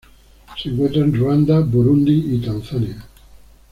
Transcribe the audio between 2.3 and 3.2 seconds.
y Tanzania.